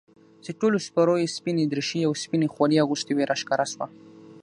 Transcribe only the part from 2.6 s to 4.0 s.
اغوستې وې راښکاره سوه.